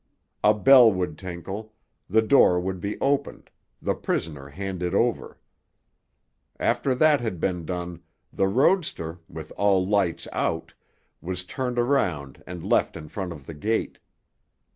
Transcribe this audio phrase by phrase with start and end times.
[0.43, 1.73] A bell would tinkle,
[2.09, 5.37] the door would be opened, the prisoner handed over.
[6.59, 8.01] After that had been done,
[8.33, 10.73] the roadster, with all lights out,
[11.21, 13.99] was turned around and left in front of the gate.